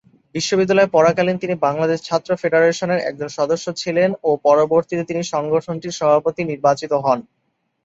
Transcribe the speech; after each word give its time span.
বিশ্ববিদ্যালয়ে 0.35 0.93
পড়াকালীন 0.93 1.37
তিনি 1.39 1.55
বাংলাদেশ 1.65 1.99
ছাত্র 2.03 2.29
ফেডারেশনের 2.41 2.99
একজন 3.01 3.29
সদস্য 3.37 3.65
ছিলেন 3.81 4.09
ও 4.23 4.39
পরবর্তীতে 4.45 5.03
তিনি 5.09 5.21
সংগঠনটির 5.33 5.97
সভাপতি 5.99 6.41
নির্বাচিত 6.45 6.91
হন। 7.03 7.19